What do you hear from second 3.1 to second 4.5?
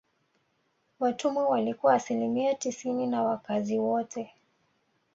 ya wakazi wote